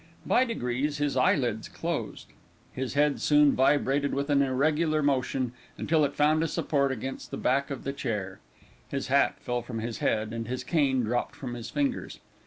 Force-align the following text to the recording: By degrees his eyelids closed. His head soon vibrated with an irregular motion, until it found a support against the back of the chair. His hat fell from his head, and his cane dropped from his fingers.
By 0.25 0.45
degrees 0.45 0.97
his 0.97 1.15
eyelids 1.15 1.69
closed. 1.69 2.25
His 2.73 2.95
head 2.95 3.21
soon 3.21 3.51
vibrated 3.51 4.15
with 4.15 4.31
an 4.31 4.41
irregular 4.41 5.03
motion, 5.03 5.51
until 5.77 6.03
it 6.03 6.15
found 6.15 6.41
a 6.41 6.47
support 6.47 6.91
against 6.91 7.29
the 7.29 7.37
back 7.37 7.69
of 7.69 7.83
the 7.83 7.93
chair. 7.93 8.39
His 8.89 9.09
hat 9.09 9.35
fell 9.41 9.61
from 9.61 9.77
his 9.77 9.99
head, 9.99 10.33
and 10.33 10.47
his 10.47 10.63
cane 10.63 11.01
dropped 11.03 11.35
from 11.35 11.53
his 11.53 11.69
fingers. 11.69 12.19